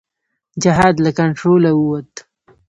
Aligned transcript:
جهاد 0.63 0.95
له 1.05 1.11
کنټروله 1.17 1.71
ووت. 1.75 2.13